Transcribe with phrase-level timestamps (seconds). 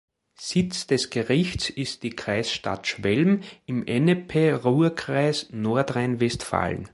[0.39, 6.89] Sitz des Gerichts ist die Kreisstadt Schwelm im Ennepe-Ruhr-Kreis, Nordrhein-Westfalen.